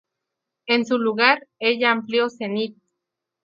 En 0.65 0.87
su 0.87 0.97
lugar, 0.97 1.47
ella 1.59 1.91
amplio 1.91 2.27
"Zenith". 2.27 2.75